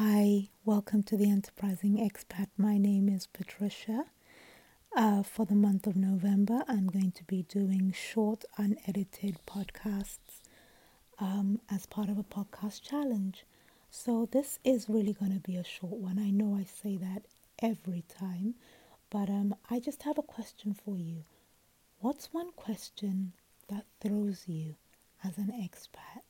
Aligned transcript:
Hi, 0.00 0.46
welcome 0.64 1.02
to 1.02 1.16
the 1.16 1.28
Enterprising 1.28 1.96
Expat. 1.96 2.46
My 2.56 2.78
name 2.78 3.08
is 3.08 3.26
Patricia. 3.26 4.04
Uh, 4.94 5.24
for 5.24 5.44
the 5.44 5.56
month 5.56 5.88
of 5.88 5.96
November, 5.96 6.62
I'm 6.68 6.86
going 6.86 7.10
to 7.10 7.24
be 7.24 7.42
doing 7.42 7.92
short, 7.92 8.44
unedited 8.56 9.40
podcasts 9.44 10.42
um, 11.18 11.60
as 11.68 11.86
part 11.86 12.08
of 12.08 12.16
a 12.16 12.22
podcast 12.22 12.80
challenge. 12.82 13.44
So, 13.90 14.28
this 14.30 14.60
is 14.62 14.88
really 14.88 15.14
going 15.14 15.32
to 15.32 15.40
be 15.40 15.56
a 15.56 15.64
short 15.64 15.96
one. 15.96 16.20
I 16.20 16.30
know 16.30 16.54
I 16.56 16.62
say 16.62 16.96
that 16.98 17.24
every 17.60 18.04
time, 18.08 18.54
but 19.10 19.28
um, 19.28 19.52
I 19.68 19.80
just 19.80 20.04
have 20.04 20.16
a 20.16 20.22
question 20.22 20.74
for 20.74 20.96
you. 20.96 21.24
What's 21.98 22.32
one 22.32 22.52
question 22.52 23.32
that 23.68 23.86
throws 24.00 24.44
you 24.46 24.76
as 25.24 25.38
an 25.38 25.50
expat? 25.60 26.27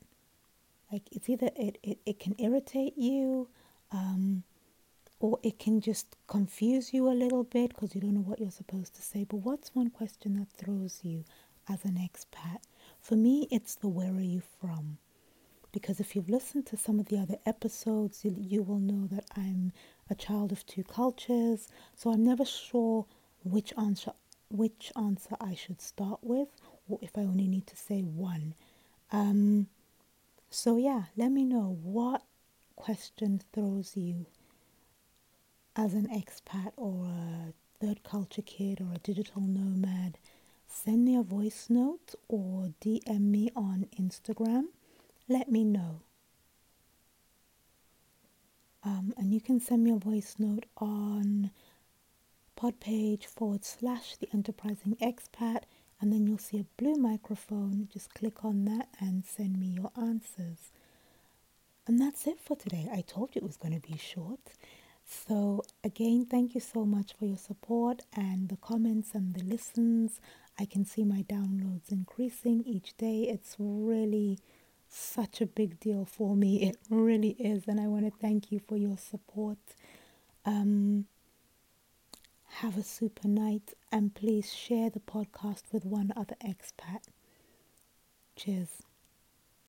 Like 0.93 1.02
it's 1.12 1.29
either 1.29 1.50
it, 1.57 1.79
it, 1.82 1.98
it 2.07 2.18
can 2.18 2.34
irritate 2.39 2.96
you 2.96 3.48
um, 3.92 4.42
or 5.20 5.38
it 5.42 5.59
can 5.59 5.80
just 5.80 6.16
confuse 6.27 6.95
you 6.95 7.09
a 7.09 7.12
little 7.12 7.45
bit 7.45 7.70
because 7.70 7.95
you 7.95 8.01
don't 8.01 8.14
know 8.14 8.20
what 8.20 8.38
you're 8.41 8.51
supposed 8.51 8.95
to 8.95 9.02
say. 9.02 9.24
But 9.24 9.38
what's 9.38 9.74
one 9.74 9.91
question 9.91 10.34
that 10.38 10.48
throws 10.56 11.01
you 11.02 11.24
as 11.69 11.84
an 11.84 11.97
expat? 11.97 12.61
For 13.01 13.16
me 13.16 13.48
it's 13.51 13.74
the 13.74 13.88
where 13.88 14.12
are 14.12 14.20
you 14.20 14.42
from? 14.61 14.98
Because 15.73 16.01
if 16.01 16.16
you've 16.16 16.30
listened 16.30 16.66
to 16.66 16.77
some 16.77 16.98
of 16.98 17.06
the 17.09 17.19
other 17.19 17.36
episodes 17.45 18.25
you, 18.25 18.34
you 18.39 18.62
will 18.62 18.78
know 18.78 19.06
that 19.09 19.25
i'm 19.36 19.73
a 20.11 20.14
child 20.14 20.50
of 20.50 20.64
two 20.66 20.83
cultures 20.83 21.69
so 21.95 22.11
i'm 22.11 22.25
never 22.25 22.45
sure 22.45 23.05
which 23.45 23.73
answer 23.78 24.12
which 24.50 24.91
answer 24.97 25.36
i 25.41 25.55
should 25.55 25.80
start 25.80 26.19
with 26.23 26.48
or 26.89 26.98
if 27.02 27.11
i 27.19 27.20
only 27.20 27.47
need 27.47 27.66
to 27.66 27.77
say 27.77 28.00
one. 28.00 28.55
Um, 29.12 29.69
so, 30.51 30.77
yeah, 30.77 31.05
let 31.16 31.30
me 31.30 31.45
know 31.45 31.79
what 31.83 32.23
question 32.77 33.41
throws 33.52 33.97
you 33.97 34.27
as 35.77 35.95
an 35.95 36.09
expat 36.09 36.72
or 36.77 37.06
a 37.06 37.53
third 37.81 38.03
culture 38.03 38.42
kid 38.42 38.81
or 38.81 38.95
a 38.95 38.98
digital 38.98 39.42
nomad. 39.42 40.19
Send 40.67 41.05
me 41.05 41.17
a 41.17 41.22
voice 41.22 41.67
note 41.69 42.14
or 42.28 42.72
DM 42.81 43.20
me 43.20 43.50
on 43.55 43.87
Instagram. 43.98 44.64
Let 45.28 45.50
me 45.50 45.64
know. 45.64 46.00
Um, 48.84 49.12
and 49.17 49.33
you 49.34 49.41
can 49.41 49.61
send 49.61 49.84
me 49.84 49.91
a 49.91 49.97
voice 49.97 50.37
note 50.39 50.67
on 50.78 51.50
podpage 52.59 53.27
forward 53.27 53.65
slash 53.65 54.17
the 54.17 54.28
enterprising 54.33 54.97
expat 55.00 55.62
and 56.00 56.12
then 56.12 56.27
you'll 56.27 56.38
see 56.38 56.58
a 56.60 56.66
blue 56.80 56.94
microphone. 56.94 57.88
Just 57.92 58.14
click 58.14 58.44
on 58.44 58.64
that 58.66 58.88
and 59.00 59.24
send 59.24 59.58
me 59.58 59.66
your 59.66 59.91
answers. 59.96 60.72
And 61.86 62.00
that's 62.00 62.27
it 62.27 62.38
for 62.38 62.56
today. 62.56 62.88
I 62.92 63.00
told 63.00 63.34
you 63.34 63.41
it 63.41 63.46
was 63.46 63.56
going 63.56 63.78
to 63.80 63.86
be 63.86 63.96
short. 63.96 64.41
So, 65.04 65.62
again, 65.82 66.26
thank 66.26 66.54
you 66.54 66.60
so 66.60 66.84
much 66.84 67.14
for 67.19 67.24
your 67.24 67.38
support 67.38 68.02
and 68.14 68.48
the 68.50 68.58
comments 68.58 69.14
and 69.14 69.34
the 69.34 69.42
listens. 69.42 70.20
I 70.58 70.66
can 70.66 70.84
see 70.84 71.02
my 71.02 71.22
downloads 71.22 71.91
increasing 71.91 72.62
each 72.66 72.96
day. 72.98 73.22
It's 73.22 73.56
really 73.58 74.38
such 74.88 75.41
a 75.41 75.46
big 75.46 75.80
deal 75.80 76.04
for 76.04 76.36
me. 76.36 76.62
It 76.62 76.76
really 76.91 77.36
is. 77.38 77.66
And 77.66 77.80
I 77.80 77.86
want 77.86 78.04
to 78.04 78.12
thank 78.20 78.52
you 78.52 78.60
for 78.60 78.76
your 78.76 78.98
support. 78.98 79.58
Um, 80.44 81.06
have 82.56 82.77
a 82.77 82.82
super 82.82 83.28
night 83.28 83.74
and 83.92 84.14
please 84.14 84.52
share 84.52 84.91
the 84.91 85.00
podcast 85.00 85.62
with 85.72 85.84
one 85.84 86.12
other 86.16 86.36
expat. 86.44 87.02
Cheers. 88.36 88.88